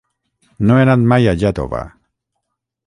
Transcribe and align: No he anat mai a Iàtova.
No 0.69 0.77
he 0.77 0.85
anat 0.85 1.03
mai 1.11 1.31
a 1.33 1.37
Iàtova. 1.43 1.85